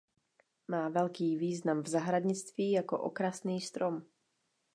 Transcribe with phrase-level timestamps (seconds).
[0.67, 4.03] Má velký význam v zahradnictví jako okrasný strom.